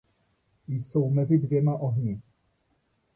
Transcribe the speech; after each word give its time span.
Jsou 0.67 1.09
mezi 1.09 1.37
dvěma 1.37 1.75
ohni. 1.75 2.21